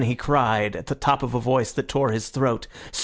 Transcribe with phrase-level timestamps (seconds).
[0.03, 2.65] he cried, at the top of a voice that tore his throat.